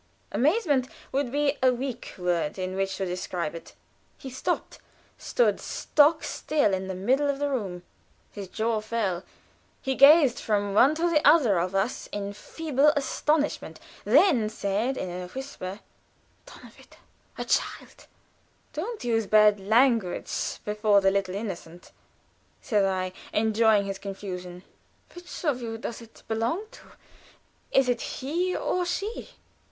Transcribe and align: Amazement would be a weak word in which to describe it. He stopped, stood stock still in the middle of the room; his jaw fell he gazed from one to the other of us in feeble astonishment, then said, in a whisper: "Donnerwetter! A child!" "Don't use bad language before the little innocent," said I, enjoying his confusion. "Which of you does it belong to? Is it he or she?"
Amazement 0.31 0.89
would 1.11 1.31
be 1.31 1.59
a 1.61 1.71
weak 1.71 2.15
word 2.17 2.57
in 2.57 2.75
which 2.75 2.95
to 2.95 3.05
describe 3.05 3.53
it. 3.53 3.75
He 4.17 4.31
stopped, 4.31 4.79
stood 5.19 5.59
stock 5.59 6.23
still 6.23 6.73
in 6.73 6.87
the 6.87 6.95
middle 6.95 7.29
of 7.29 7.37
the 7.37 7.51
room; 7.51 7.83
his 8.31 8.47
jaw 8.47 8.81
fell 8.81 9.21
he 9.79 9.93
gazed 9.93 10.39
from 10.39 10.73
one 10.73 10.95
to 10.95 11.07
the 11.07 11.21
other 11.23 11.59
of 11.59 11.75
us 11.75 12.07
in 12.11 12.33
feeble 12.33 12.87
astonishment, 12.95 13.79
then 14.03 14.49
said, 14.49 14.97
in 14.97 15.11
a 15.11 15.27
whisper: 15.27 15.81
"Donnerwetter! 16.47 16.97
A 17.37 17.45
child!" 17.45 18.07
"Don't 18.73 19.03
use 19.03 19.27
bad 19.27 19.59
language 19.59 20.57
before 20.65 21.01
the 21.01 21.11
little 21.11 21.35
innocent," 21.35 21.91
said 22.59 22.85
I, 22.85 23.13
enjoying 23.33 23.85
his 23.85 23.99
confusion. 23.99 24.63
"Which 25.13 25.45
of 25.45 25.61
you 25.61 25.77
does 25.77 26.01
it 26.01 26.23
belong 26.27 26.63
to? 26.71 26.87
Is 27.71 27.87
it 27.87 28.01
he 28.01 28.55
or 28.55 28.83
she?" 28.83 29.29